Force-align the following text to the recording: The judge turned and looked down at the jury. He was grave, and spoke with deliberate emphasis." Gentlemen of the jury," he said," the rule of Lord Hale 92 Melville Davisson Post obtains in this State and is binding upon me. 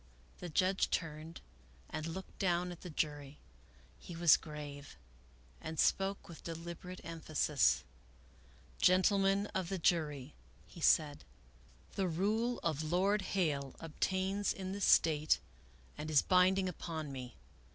The 0.39 0.49
judge 0.49 0.89
turned 0.89 1.41
and 1.87 2.07
looked 2.07 2.39
down 2.39 2.71
at 2.71 2.81
the 2.81 2.89
jury. 2.89 3.37
He 3.99 4.15
was 4.15 4.35
grave, 4.35 4.95
and 5.61 5.79
spoke 5.79 6.27
with 6.27 6.43
deliberate 6.43 6.99
emphasis." 7.03 7.83
Gentlemen 8.87 9.45
of 9.53 9.69
the 9.69 9.77
jury," 9.77 10.33
he 10.65 10.81
said," 10.81 11.23
the 11.97 12.07
rule 12.07 12.57
of 12.63 12.81
Lord 12.91 13.21
Hale 13.37 13.75
92 13.79 13.79
Melville 13.79 13.79
Davisson 13.79 13.89
Post 13.91 13.93
obtains 14.47 14.53
in 14.53 14.71
this 14.71 14.85
State 14.85 15.39
and 15.99 16.09
is 16.09 16.21
binding 16.23 16.67
upon 16.67 17.11
me. 17.11 17.35